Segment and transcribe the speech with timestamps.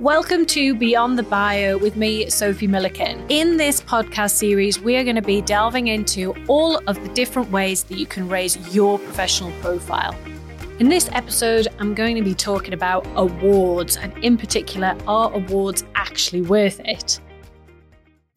[0.00, 3.22] Welcome to Beyond the Bio with me, Sophie Milliken.
[3.28, 7.50] In this podcast series, we are going to be delving into all of the different
[7.50, 10.16] ways that you can raise your professional profile.
[10.78, 15.84] In this episode, I'm going to be talking about awards, and in particular, are awards
[15.94, 17.20] actually worth it?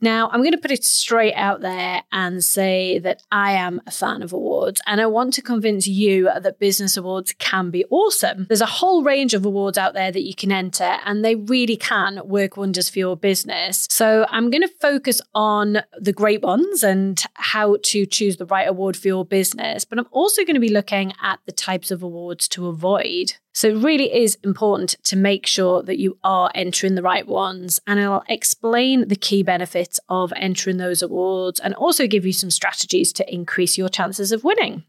[0.03, 3.91] Now, I'm going to put it straight out there and say that I am a
[3.91, 8.45] fan of awards, and I want to convince you that business awards can be awesome.
[8.49, 11.77] There's a whole range of awards out there that you can enter, and they really
[11.77, 13.87] can work wonders for your business.
[13.89, 18.67] So, I'm going to focus on the great ones and how to choose the right
[18.67, 22.03] award for your business, but I'm also going to be looking at the types of
[22.03, 23.35] awards to avoid.
[23.53, 27.79] So it really is important to make sure that you are entering the right ones.
[27.85, 32.51] And I'll explain the key benefits of entering those awards and also give you some
[32.51, 34.83] strategies to increase your chances of winning.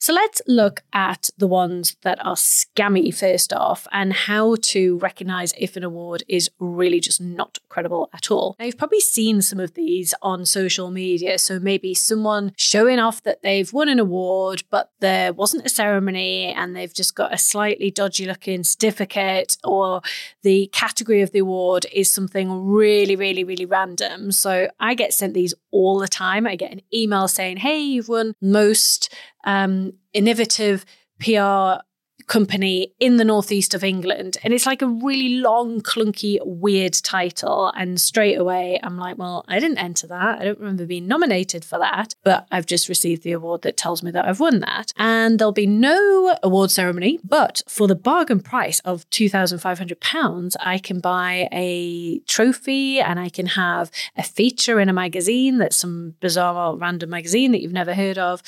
[0.00, 5.52] So let's look at the ones that are scammy first off and how to recognize
[5.58, 8.54] if an award is really just not credible at all.
[8.58, 11.38] Now, you've probably seen some of these on social media.
[11.38, 16.52] So maybe someone showing off that they've won an award, but there wasn't a ceremony
[16.52, 20.00] and they've just got a slightly dodgy looking certificate, or
[20.42, 24.30] the category of the award is something really, really, really random.
[24.30, 26.46] So I get sent these all the time.
[26.46, 29.12] I get an email saying, Hey, you've won most
[29.44, 30.84] um, innovative
[31.20, 31.80] PR
[32.28, 34.38] company in the northeast of England.
[34.44, 37.72] And it's like a really long, clunky, weird title.
[37.74, 40.38] And straight away, I'm like, well, I didn't enter that.
[40.38, 44.02] I don't remember being nominated for that, but I've just received the award that tells
[44.02, 44.92] me that I've won that.
[44.96, 51.00] And there'll be no award ceremony, but for the bargain price of £2,500, I can
[51.00, 56.76] buy a trophy and I can have a feature in a magazine that's some bizarre
[56.76, 58.42] random magazine that you've never heard of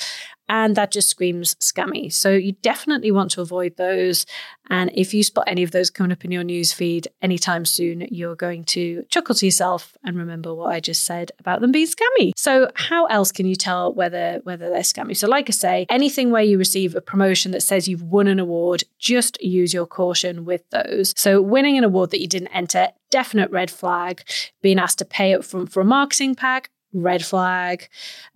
[0.49, 2.11] and that just screams scammy.
[2.11, 4.25] So you definitely want to avoid those.
[4.69, 8.07] And if you spot any of those coming up in your news feed anytime soon,
[8.11, 11.87] you're going to chuckle to yourself and remember what I just said about them being
[11.87, 12.31] scammy.
[12.35, 15.15] So how else can you tell whether whether they're scammy?
[15.15, 18.39] So like I say, anything where you receive a promotion that says you've won an
[18.39, 21.13] award, just use your caution with those.
[21.17, 24.23] So winning an award that you didn't enter, definite red flag.
[24.61, 27.87] Being asked to pay up front for a marketing pack, red flag.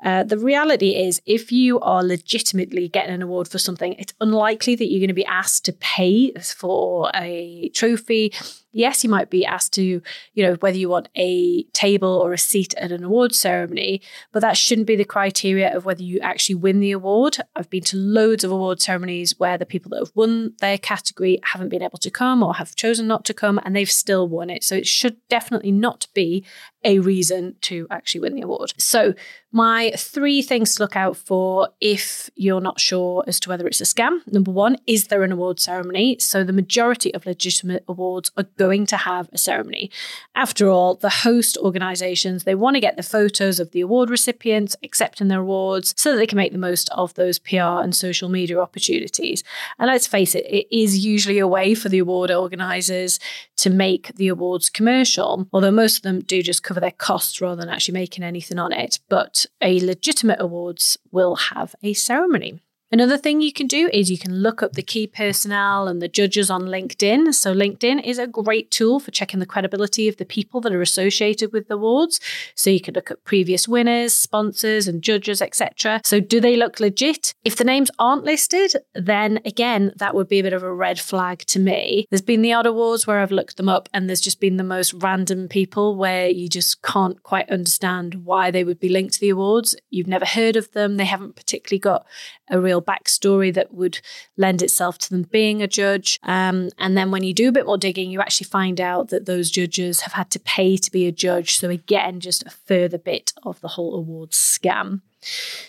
[0.03, 4.75] Uh, the reality is, if you are legitimately getting an award for something, it's unlikely
[4.75, 8.31] that you're going to be asked to pay for a trophy
[8.75, 10.01] yes, you might be asked to,
[10.33, 14.01] you know, whether you want a table or a seat at an award ceremony,
[14.33, 17.37] but that shouldn't be the criteria of whether you actually win the award.
[17.55, 21.39] I've been to loads of award ceremonies where the people that have won their category
[21.43, 24.49] haven't been able to come or have chosen not to come and they've still won
[24.49, 24.63] it.
[24.63, 26.43] So it should definitely not be
[26.85, 28.73] a reason to actually win the award.
[28.78, 29.13] So
[29.51, 33.79] my three things to look out for if you're not sure as to whether it's
[33.79, 34.19] a scam.
[34.28, 36.18] Number one, is there an award ceremony?
[36.19, 39.90] So the majority of legitimate awards are going to have a ceremony.
[40.35, 44.75] After all, the host organizations, they want to get the photos of the award recipients
[44.84, 48.28] accepting their awards so that they can make the most of those PR and social
[48.28, 49.41] media opportunities.
[49.79, 53.22] And let's face it, it is usually a way for the award organizers
[53.56, 57.56] to make the awards commercial, although most of them do just cover their costs rather
[57.56, 59.00] than actually making anything on it.
[59.09, 62.62] But a legitimate awards will have a ceremony.
[62.91, 66.07] Another thing you can do is you can look up the key personnel and the
[66.07, 67.34] judges on LinkedIn.
[67.34, 70.84] So, LinkedIn is a great tool for checking the credibility of the people that are
[70.84, 72.19] associated with the awards.
[72.53, 76.01] So, you can look at previous winners, sponsors, and judges, etc.
[76.06, 77.34] So, do they look legit?
[77.44, 81.00] If the names aren't listed, then again, that would be a bit of a red
[81.00, 82.06] flag to me.
[82.12, 84.63] There's been the odd awards where I've looked them up, and there's just been the
[84.63, 89.22] most random people where you just can't quite understand why they would be linked to
[89.22, 89.75] the awards.
[89.90, 92.06] You've never heard of them, they haven't particularly got
[92.50, 94.00] a real backstory that would
[94.38, 96.19] lend itself to them being a judge.
[96.24, 99.25] Um, and then when you do a bit more digging, you actually find out that
[99.25, 101.58] those judges have had to pay to be a judge.
[101.58, 105.02] So, again, just a further bit of the whole awards scam.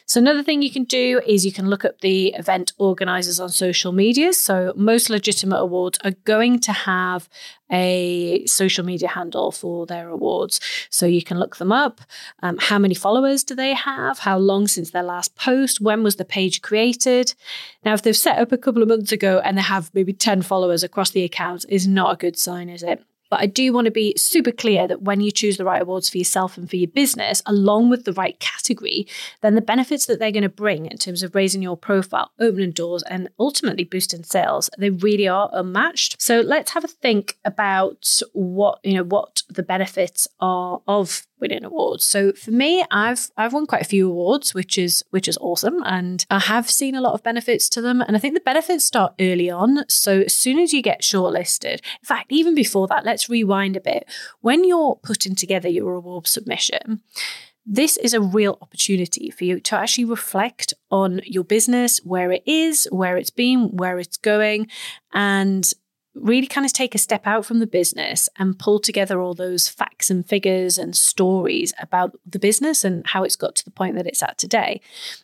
[0.06, 3.48] So, another thing you can do is you can look up the event organizers on
[3.48, 4.32] social media.
[4.32, 7.28] So, most legitimate awards are going to have
[7.70, 10.60] a social media handle for their awards.
[10.90, 12.00] So, you can look them up.
[12.42, 14.20] Um, how many followers do they have?
[14.20, 15.80] How long since their last post?
[15.80, 17.34] When was the page created?
[17.84, 20.42] Now, if they've set up a couple of months ago and they have maybe 10
[20.42, 23.02] followers across the account, is not a good sign, is it?
[23.30, 26.08] But I do want to be super clear that when you choose the right awards
[26.08, 29.06] for yourself and for your business, along with the right category,
[29.40, 32.72] then the benefits that they're going to bring in terms of raising your profile, opening
[32.72, 36.20] doors, and ultimately boosting sales, they really are unmatched.
[36.20, 41.64] So let's have a think about what, you know, what the benefits are of winning
[41.64, 42.04] awards.
[42.04, 45.82] So for me, I've I've won quite a few awards, which is which is awesome,
[45.84, 48.00] and I have seen a lot of benefits to them.
[48.00, 49.88] And I think the benefits start early on.
[49.88, 53.80] So as soon as you get shortlisted, in fact, even before that, let's rewind a
[53.80, 54.06] bit.
[54.40, 57.02] When you're putting together your award submission,
[57.64, 62.44] this is a real opportunity for you to actually reflect on your business, where it
[62.46, 64.68] is, where it's been, where it's going,
[65.12, 65.72] and
[66.16, 69.68] really kind of take a step out from the business and pull together all those
[69.68, 73.94] facts and figures and stories about the business and how it's got to the point
[73.96, 74.80] that it's at today.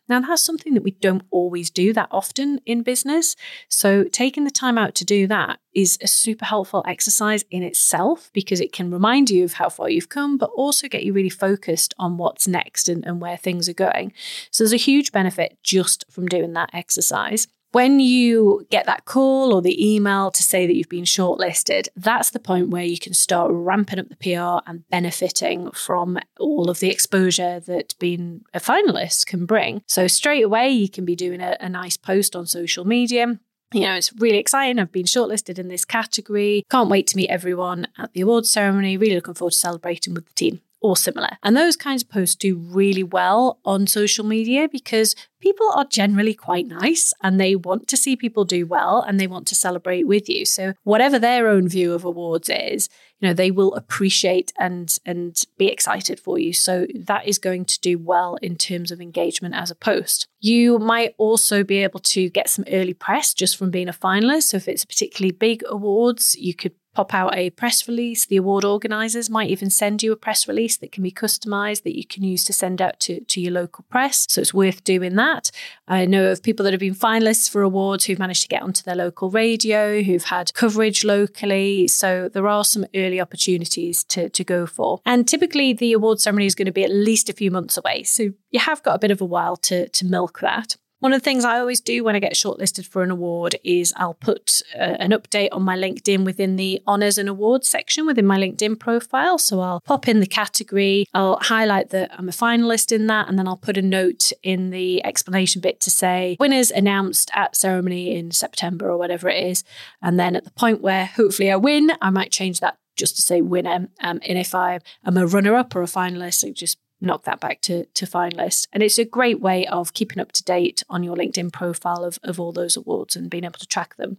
[0.08, 3.34] Now, that's something that we don't always do that often in business.
[3.68, 8.30] So, taking the time out to do that is a super helpful exercise in itself
[8.34, 11.30] because it can remind you of how far you've come, but also get you really
[11.30, 14.12] focused on what's next and, and where things are going.
[14.50, 17.48] So, there's a huge benefit just from doing that exercise.
[17.72, 22.30] When you get that call or the email to say that you've been shortlisted, that's
[22.30, 26.80] the point where you can start ramping up the PR and benefiting from all of
[26.80, 29.82] the exposure that being a finalist can bring.
[29.86, 33.38] So, straight away, you can be doing a, a nice post on social media
[33.74, 34.78] you know, it's really exciting.
[34.78, 36.62] I've been shortlisted in this category.
[36.70, 38.98] Can't wait to meet everyone at the awards ceremony.
[38.98, 41.38] Really looking forward to celebrating with the team or similar.
[41.42, 46.34] And those kinds of posts do really well on social media because people are generally
[46.34, 50.06] quite nice and they want to see people do well and they want to celebrate
[50.06, 50.44] with you.
[50.44, 52.88] So whatever their own view of awards is,
[53.18, 56.52] you know, they will appreciate and and be excited for you.
[56.52, 60.26] So that is going to do well in terms of engagement as a post.
[60.40, 64.44] You might also be able to get some early press just from being a finalist.
[64.44, 68.26] So if it's a particularly big awards, you could pop out a press release.
[68.26, 71.96] The award organisers might even send you a press release that can be customised that
[71.96, 74.26] you can use to send out to, to your local press.
[74.28, 75.50] So it's worth doing that.
[75.88, 78.82] I know of people that have been finalists for awards who've managed to get onto
[78.82, 81.88] their local radio, who've had coverage locally.
[81.88, 85.00] So there are some early opportunities to, to go for.
[85.06, 88.02] And typically the award ceremony is going to be at least a few months away.
[88.02, 90.76] So you have got a bit of a while to, to milk that.
[91.02, 93.92] One of the things I always do when I get shortlisted for an award is
[93.96, 98.24] I'll put uh, an update on my LinkedIn within the honours and awards section within
[98.24, 99.36] my LinkedIn profile.
[99.36, 103.36] So I'll pop in the category, I'll highlight that I'm a finalist in that, and
[103.36, 108.14] then I'll put a note in the explanation bit to say winners announced at ceremony
[108.14, 109.64] in September or whatever it is.
[110.02, 113.22] And then at the point where hopefully I win, I might change that just to
[113.22, 113.88] say winner.
[114.00, 117.40] Um, and if I am a runner up or a finalist, I just knock that
[117.40, 118.68] back to, to finalist.
[118.72, 122.18] And it's a great way of keeping up to date on your LinkedIn profile of,
[122.22, 124.18] of all those awards and being able to track them.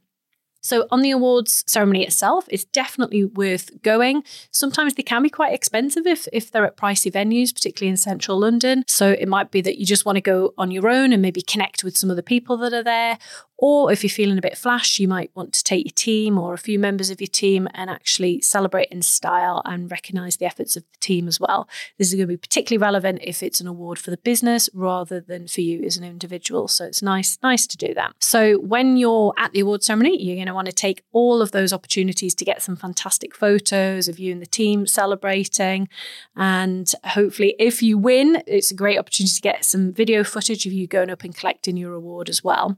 [0.65, 4.23] So, on the awards ceremony itself, it's definitely worth going.
[4.49, 8.39] Sometimes they can be quite expensive if, if they're at pricey venues, particularly in central
[8.39, 8.85] London.
[8.87, 11.41] So, it might be that you just want to go on your own and maybe
[11.41, 13.17] connect with some of the people that are there,
[13.57, 16.53] or if you're feeling a bit flash, you might want to take your team or
[16.53, 20.75] a few members of your team and actually celebrate in style and recognize the efforts
[20.75, 21.69] of the team as well.
[21.97, 25.21] This is going to be particularly relevant if it's an award for the business rather
[25.21, 26.67] than for you as an individual.
[26.67, 28.15] So it's nice, nice to do that.
[28.19, 31.51] So when you're at the award ceremony, you're going to want to take all of
[31.51, 35.87] those opportunities to get some fantastic photos of you and the team celebrating.
[36.35, 40.73] And hopefully, if you win, it's a great opportunity to get some video footage of
[40.73, 42.77] you going up and collecting your award as well.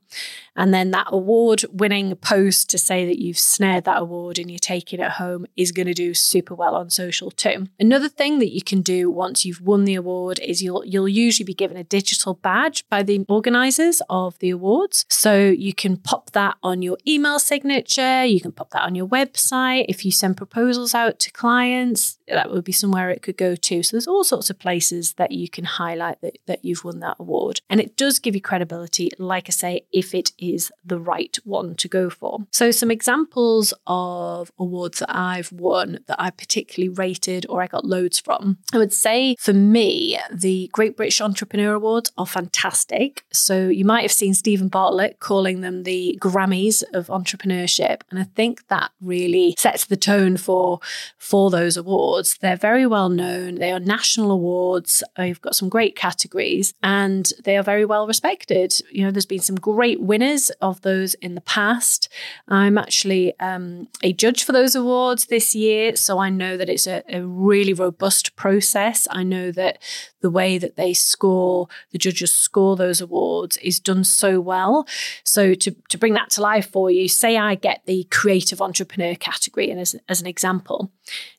[0.55, 4.59] And then that award winning post to say that you've snared that award and you're
[4.59, 7.67] taking it home is going to do super well on social too.
[7.79, 11.45] Another thing that you can do once you've won the award is you'll you'll usually
[11.45, 15.05] be given a digital badge by the organizers of the awards.
[15.09, 19.07] So you can pop that on your email signature, you can pop that on your
[19.07, 19.85] website.
[19.89, 23.83] If you send proposals out to clients, that would be somewhere it could go to.
[23.83, 27.17] So there's all sorts of places that you can highlight that, that you've won that
[27.19, 27.61] award.
[27.69, 31.75] And it does give you credibility, like I say, if it is the right one
[31.75, 32.39] to go for.
[32.51, 37.85] So, some examples of awards that I've won that I particularly rated or I got
[37.85, 38.57] loads from.
[38.73, 43.25] I would say for me, the Great British Entrepreneur Awards are fantastic.
[43.31, 48.01] So, you might have seen Steven Bartlett calling them the Grammys of entrepreneurship.
[48.09, 50.79] And I think that really sets the tone for,
[51.17, 52.37] for those awards.
[52.39, 55.03] They're very well known, they are national awards.
[55.17, 58.79] You've got some great categories and they are very well respected.
[58.91, 60.01] You know, there's been some great
[60.45, 62.09] winners of those in the past.
[62.47, 66.87] I'm actually um, a judge for those awards this year, so I know that it's
[66.87, 69.07] a, a really robust process.
[69.11, 69.81] I know that
[70.21, 74.87] the way that they score, the judges score those awards, is done so well.
[75.23, 79.15] So to, to bring that to life for you, say I get the creative entrepreneur
[79.15, 80.91] category, and as, as an example,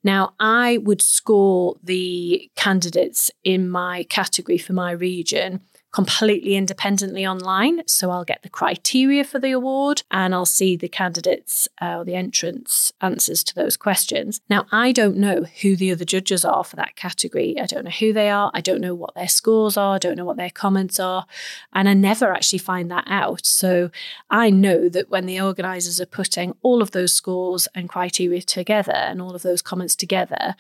[0.02, 5.60] now I would score the candidates in my category for my region
[5.96, 7.80] completely independently online.
[7.86, 12.04] So I'll get the criteria for the award and I'll see the candidates uh, or
[12.04, 14.42] the entrants' answers to those questions.
[14.50, 17.56] Now, I don't know who the other judges are for that category.
[17.58, 18.50] I don't know who they are.
[18.52, 19.94] I don't know what their scores are.
[19.94, 21.24] I don't know what their comments are.
[21.72, 23.46] And I never actually find that out.
[23.46, 23.90] So
[24.28, 28.92] I know that when the organisers are putting all of those scores and criteria together
[28.92, 30.56] and all of those comments together,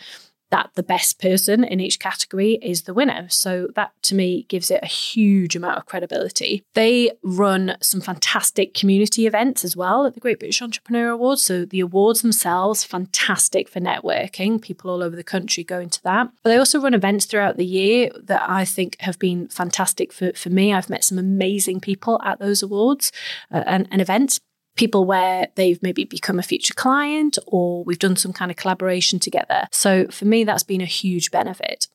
[0.50, 3.28] that the best person in each category is the winner.
[3.28, 6.62] So that to me gives it a huge amount of credibility.
[6.74, 11.42] They run some fantastic community events as well at the Great British Entrepreneur Awards.
[11.42, 14.60] So the awards themselves, fantastic for networking.
[14.60, 16.28] People all over the country go into that.
[16.42, 20.32] But they also run events throughout the year that I think have been fantastic for,
[20.32, 20.72] for me.
[20.72, 23.12] I've met some amazing people at those awards
[23.50, 24.40] uh, and, and events
[24.76, 29.18] people where they've maybe become a future client or we've done some kind of collaboration
[29.18, 29.66] together.
[29.72, 31.88] So for me, that's been a huge benefit.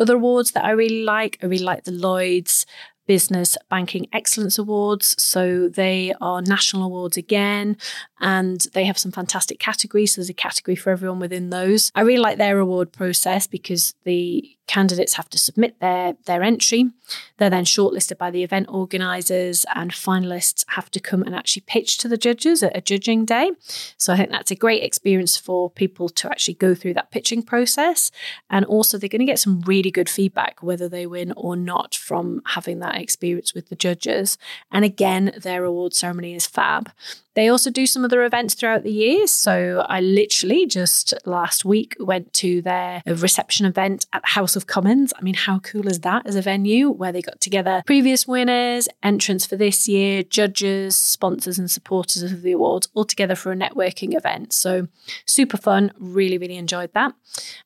[0.00, 2.66] Other awards that I really like, I really like the Lloyds
[3.06, 5.14] Business Banking Excellence Awards.
[5.22, 7.76] So they are national awards again,
[8.20, 10.14] and they have some fantastic categories.
[10.14, 11.90] So there's a category for everyone within those.
[11.94, 16.90] I really like their award process because the candidates have to submit their, their entry.
[17.36, 21.98] They're then shortlisted by the event organisers, and finalists have to come and actually pitch
[21.98, 23.50] to the judges at a judging day.
[23.98, 27.42] So I think that's a great experience for people to actually go through that pitching
[27.42, 28.10] process.
[28.48, 31.94] And also, they're going to get some really good feedback, whether they win or not,
[31.94, 34.38] from having that experience with the judges.
[34.70, 36.90] And again, their award ceremony is fab.
[37.34, 39.26] They also do some other events throughout the year.
[39.26, 44.66] So I literally just last week went to their reception event at the House of
[44.66, 45.12] Commons.
[45.18, 48.88] I mean, how cool is that as a venue where they got together previous winners,
[49.02, 53.56] entrants for this year, judges, sponsors, and supporters of the awards all together for a
[53.56, 54.52] networking event.
[54.52, 54.88] So
[55.24, 55.92] super fun.
[55.98, 57.12] Really, really enjoyed that.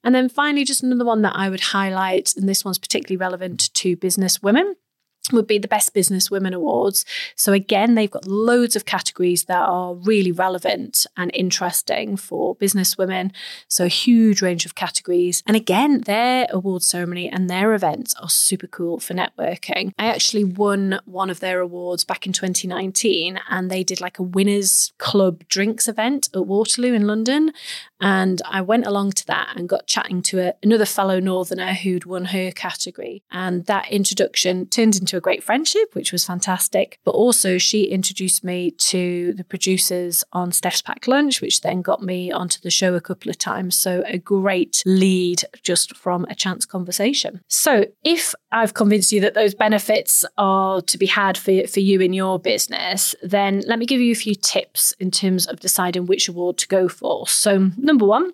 [0.04, 3.72] And then finally, just another one that I would highlight, and this one's particularly relevant
[3.74, 4.76] to business women
[5.32, 7.04] would be the Best Business Women Awards.
[7.34, 12.96] So, again, they've got loads of categories that are really relevant and interesting for business
[12.98, 13.32] women.
[13.68, 15.42] So, a huge range of categories.
[15.46, 19.92] And again, their award ceremony and their events are super cool for networking.
[19.98, 24.22] I actually won one of their awards back in 2019, and they did like a
[24.22, 27.52] winners club drinks event at Waterloo in London.
[28.00, 32.04] And I went along to that and got chatting to a, another fellow Northerner who'd
[32.04, 33.22] won her category.
[33.30, 36.98] And that introduction turned into a great friendship, which was fantastic.
[37.04, 42.02] But also, she introduced me to the producers on Steph's Packed Lunch, which then got
[42.02, 43.76] me onto the show a couple of times.
[43.76, 47.40] So, a great lead just from a chance conversation.
[47.48, 52.00] So, if I've convinced you that those benefits are to be had for, for you
[52.00, 56.06] in your business, then let me give you a few tips in terms of deciding
[56.06, 57.26] which award to go for.
[57.26, 58.32] So, number one,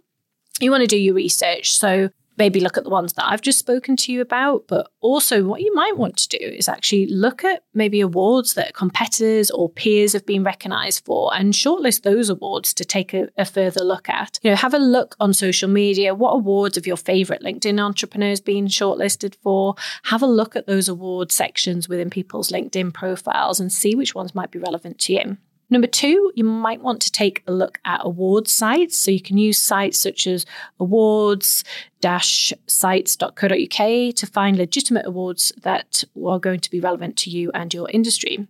[0.61, 1.71] you want to do your research.
[1.73, 5.44] So maybe look at the ones that I've just spoken to you about, but also
[5.44, 9.68] what you might want to do is actually look at maybe awards that competitors or
[9.68, 14.09] peers have been recognized for and shortlist those awards to take a, a further look
[14.09, 14.38] at.
[14.42, 16.14] You know, have a look on social media.
[16.14, 19.75] What awards have your favorite LinkedIn entrepreneurs been shortlisted for?
[20.04, 24.35] Have a look at those award sections within people's LinkedIn profiles and see which ones
[24.35, 25.37] might be relevant to you.
[25.73, 28.95] Number two, you might want to take a look at awards sites.
[28.95, 30.45] So you can use sites such as
[30.79, 31.64] awards,
[32.02, 37.88] sites.co.uk to find legitimate awards that are going to be relevant to you and your
[37.90, 38.47] industry.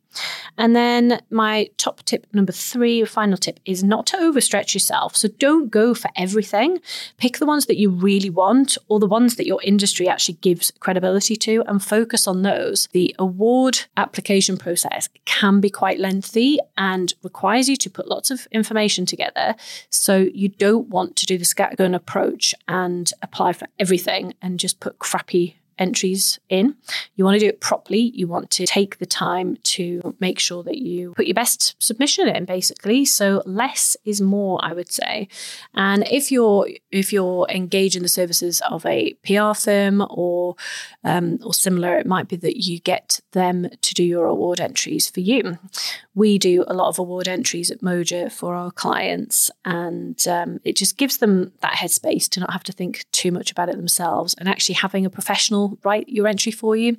[0.59, 5.17] And then my top tip number three, final tip, is not to overstretch yourself.
[5.17, 6.81] So don't go for everything.
[7.17, 10.71] Pick the ones that you really want or the ones that your industry actually gives
[10.81, 12.89] credibility to and focus on those.
[12.93, 18.47] The award application process can be quite lengthy and requires you to put lots of
[18.51, 19.55] information together.
[19.91, 24.61] So you don't want to do the scattergun approach and apply apply for everything and
[24.61, 26.77] just put crappy entries in.
[27.17, 28.13] You want to do it properly.
[28.15, 32.29] You want to take the time to make sure that you put your best submission
[32.29, 33.05] in basically.
[33.05, 35.29] So less is more, I would say.
[35.75, 40.57] And if you're if you're engaged in the services of a PR firm or
[41.05, 45.11] um, or similar, it might be that you get them to do your award entries
[45.11, 45.59] for you.
[46.15, 50.77] We do a lot of award entries at Moja for our clients, and um, it
[50.77, 54.35] just gives them that headspace to not have to think too much about it themselves
[54.39, 56.97] and actually having a professional write your entry for you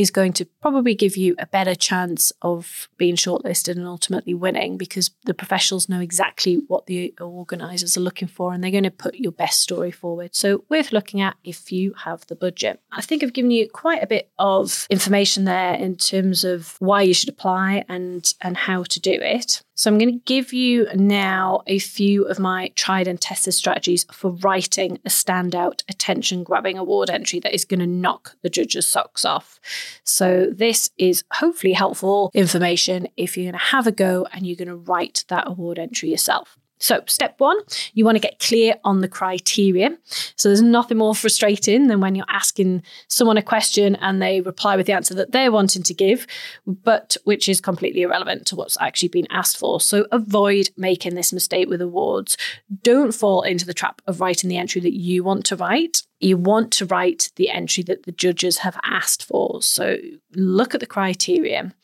[0.00, 4.78] is going to probably give you a better chance of being shortlisted and ultimately winning
[4.78, 8.90] because the professionals know exactly what the organisers are looking for and they're going to
[8.90, 10.34] put your best story forward.
[10.34, 12.80] So, worth looking at if you have the budget.
[12.92, 17.02] I think I've given you quite a bit of information there in terms of why
[17.02, 19.62] you should apply and, and how to do it.
[19.80, 24.04] So, I'm going to give you now a few of my tried and tested strategies
[24.12, 28.86] for writing a standout, attention grabbing award entry that is going to knock the judge's
[28.86, 29.58] socks off.
[30.04, 34.54] So, this is hopefully helpful information if you're going to have a go and you're
[34.54, 36.58] going to write that award entry yourself.
[36.80, 37.58] So, step one,
[37.92, 39.96] you want to get clear on the criteria.
[40.36, 44.76] So, there's nothing more frustrating than when you're asking someone a question and they reply
[44.76, 46.26] with the answer that they're wanting to give,
[46.66, 49.80] but which is completely irrelevant to what's actually been asked for.
[49.80, 52.36] So, avoid making this mistake with awards.
[52.82, 56.36] Don't fall into the trap of writing the entry that you want to write you
[56.36, 59.62] want to write the entry that the judges have asked for.
[59.62, 59.96] So
[60.34, 61.74] look at the criteria.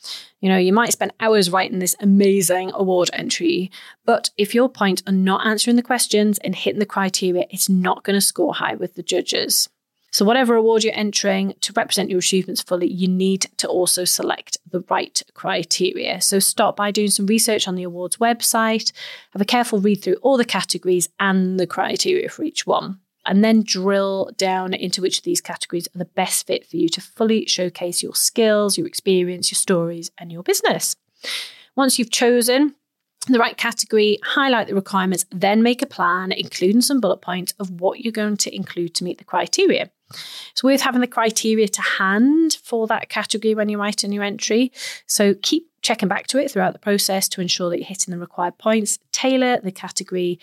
[0.40, 3.70] You know, you might spend hours writing this amazing award entry,
[4.04, 8.04] but if your point on not answering the questions and hitting the criteria, it's not
[8.04, 9.70] going to score high with the judges.
[10.12, 14.56] So, whatever award you're entering to represent your achievements fully, you need to also select
[14.70, 16.22] the right criteria.
[16.22, 18.92] So, start by doing some research on the awards website,
[19.32, 23.44] have a careful read through all the categories and the criteria for each one and
[23.44, 27.00] then drill down into which of these categories are the best fit for you to
[27.00, 30.96] fully showcase your skills, your experience, your stories, and your business.
[31.74, 32.74] Once you've chosen
[33.28, 37.80] the right category, highlight the requirements, then make a plan, including some bullet points of
[37.80, 39.90] what you're going to include to meet the criteria.
[40.52, 44.72] It's worth having the criteria to hand for that category when you're writing your entry.
[45.06, 48.18] So keep checking back to it throughout the process to ensure that you're hitting the
[48.18, 48.98] required points.
[49.10, 50.38] Tailor the category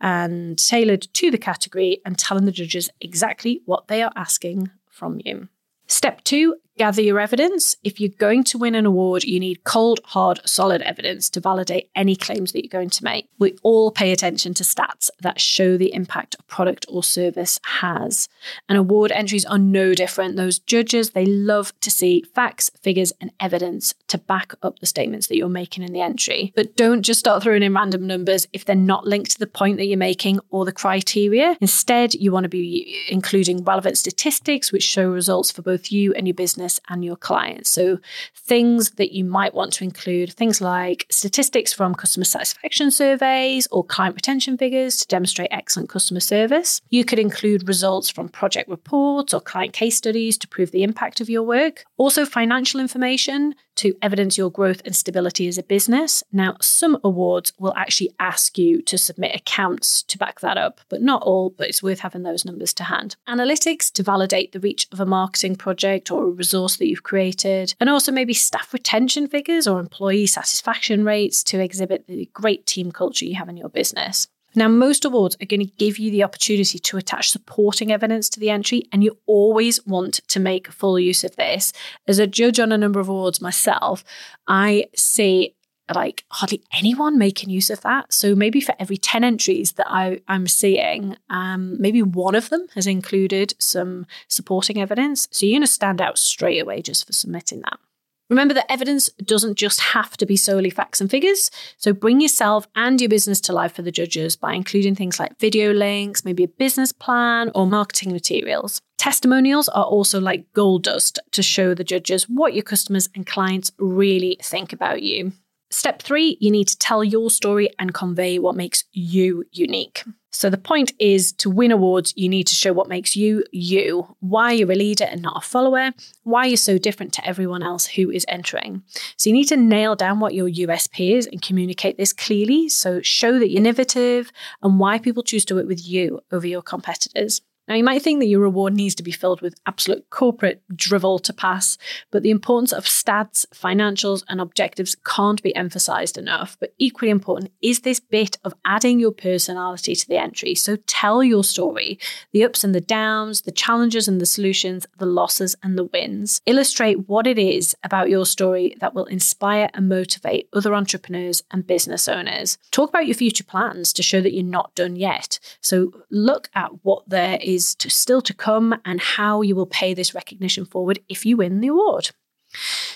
[0.00, 5.20] and tailored to the category and telling the judges exactly what they are asking from
[5.24, 5.48] you.
[5.86, 7.76] Step two, gather your evidence.
[7.82, 11.90] If you're going to win an award, you need cold, hard, solid evidence to validate
[11.94, 13.28] any claims that you're going to make.
[13.38, 18.28] We all pay attention to stats that show the impact a product or service has.
[18.68, 20.36] And award entries are no different.
[20.36, 25.28] Those judges, they love to see facts, figures, and evidence to back up the statements
[25.28, 26.52] that you're making in the entry.
[26.54, 29.78] But don't just start throwing in random numbers if they're not linked to the point
[29.78, 31.56] that you're making or the criteria.
[31.60, 36.26] Instead, you want to be including relevant statistics which show results for both you and
[36.26, 37.70] your business business and your clients.
[37.70, 37.98] So,
[38.34, 43.84] things that you might want to include things like statistics from customer satisfaction surveys or
[43.84, 46.80] client retention figures to demonstrate excellent customer service.
[46.90, 51.20] You could include results from project reports or client case studies to prove the impact
[51.20, 51.84] of your work.
[51.96, 56.22] Also, financial information to evidence your growth and stability as a business.
[56.32, 61.02] Now, some awards will actually ask you to submit accounts to back that up, but
[61.02, 63.16] not all, but it's worth having those numbers to hand.
[63.28, 67.74] Analytics to validate the reach of a marketing project or a resource that you've created,
[67.80, 72.92] and also maybe staff retention figures or employee satisfaction rates to exhibit the great team
[72.92, 74.28] culture you have in your business.
[74.56, 78.40] Now, most awards are going to give you the opportunity to attach supporting evidence to
[78.40, 81.72] the entry, and you always want to make full use of this.
[82.08, 84.02] As a judge on a number of awards myself,
[84.48, 85.54] I see
[85.94, 88.12] like hardly anyone making use of that.
[88.12, 92.66] So maybe for every 10 entries that I, I'm seeing, um, maybe one of them
[92.74, 95.28] has included some supporting evidence.
[95.30, 97.78] So you're going to stand out straight away just for submitting that.
[98.28, 101.50] Remember that evidence doesn't just have to be solely facts and figures.
[101.76, 105.38] So bring yourself and your business to life for the judges by including things like
[105.38, 108.80] video links, maybe a business plan, or marketing materials.
[108.98, 113.70] Testimonials are also like gold dust to show the judges what your customers and clients
[113.78, 115.32] really think about you.
[115.70, 120.04] Step three, you need to tell your story and convey what makes you unique.
[120.30, 124.14] So the point is to win awards, you need to show what makes you you,
[124.20, 125.92] why you're a leader and not a follower,
[126.24, 128.82] why you're so different to everyone else who is entering.
[129.16, 132.68] So you need to nail down what your USP is and communicate this clearly.
[132.68, 134.30] So show that you're innovative
[134.62, 137.40] and why people choose to work with you over your competitors.
[137.68, 141.18] Now, you might think that your reward needs to be filled with absolute corporate drivel
[141.20, 141.78] to pass,
[142.10, 146.56] but the importance of stats, financials, and objectives can't be emphasized enough.
[146.60, 150.54] But equally important is this bit of adding your personality to the entry.
[150.54, 151.98] So tell your story
[152.32, 156.40] the ups and the downs, the challenges and the solutions, the losses and the wins.
[156.46, 161.66] Illustrate what it is about your story that will inspire and motivate other entrepreneurs and
[161.66, 162.58] business owners.
[162.70, 165.38] Talk about your future plans to show that you're not done yet.
[165.60, 169.66] So look at what there is is to still to come and how you will
[169.66, 172.10] pay this recognition forward if you win the award.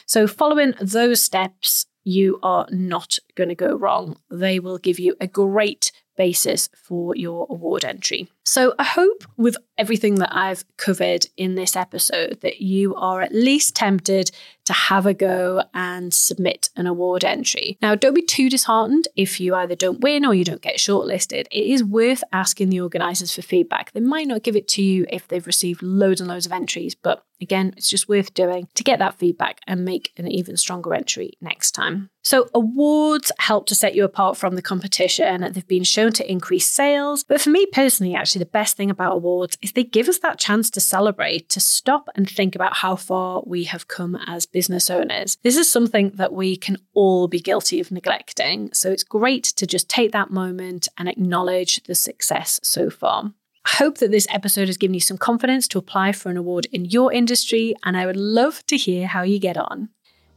[0.07, 4.16] So, following those steps, you are not going to go wrong.
[4.31, 8.29] They will give you a great basis for your award entry.
[8.44, 13.35] So I hope with everything that I've covered in this episode that you are at
[13.35, 14.31] least tempted
[14.64, 17.79] to have a go and submit an award entry.
[17.81, 21.46] Now, don't be too disheartened if you either don't win or you don't get shortlisted.
[21.50, 23.92] It is worth asking the organisers for feedback.
[23.92, 26.94] They might not give it to you if they've received loads and loads of entries,
[26.94, 30.94] but again, it's just worth doing to get that feedback and make an even stronger
[30.94, 32.11] entry next time.
[32.22, 35.40] So, awards help to set you apart from the competition.
[35.53, 37.24] They've been shown to increase sales.
[37.24, 40.38] But for me personally, actually, the best thing about awards is they give us that
[40.38, 44.88] chance to celebrate, to stop and think about how far we have come as business
[44.88, 45.36] owners.
[45.42, 48.72] This is something that we can all be guilty of neglecting.
[48.72, 53.32] So, it's great to just take that moment and acknowledge the success so far.
[53.66, 56.66] I hope that this episode has given you some confidence to apply for an award
[56.70, 59.88] in your industry, and I would love to hear how you get on.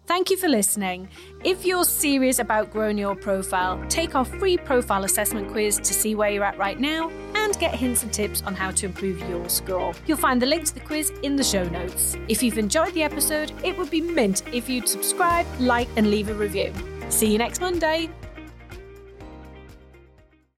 [0.06, 1.08] Thank you for listening.
[1.46, 6.14] If you're serious about growing your profile, take our free profile assessment quiz to see
[6.14, 9.48] where you're at right now and get hints and tips on how to improve your
[9.48, 9.94] score.
[10.06, 12.18] You'll find the link to the quiz in the show notes.
[12.28, 16.28] If you've enjoyed the episode, it would be mint if you'd subscribe, like, and leave
[16.28, 16.74] a review.
[17.08, 18.10] See you next Monday.